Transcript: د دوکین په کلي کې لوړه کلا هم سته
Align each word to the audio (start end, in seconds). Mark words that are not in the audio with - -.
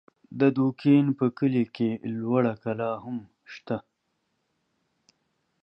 د 0.39 0.41
دوکین 0.57 1.05
په 1.19 1.25
کلي 1.37 1.65
کې 1.75 1.89
لوړه 2.19 2.53
کلا 2.63 2.91
هم 3.03 3.17
سته 3.53 3.77